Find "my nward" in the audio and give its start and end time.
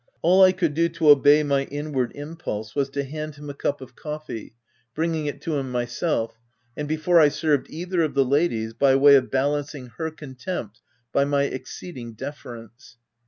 1.43-2.11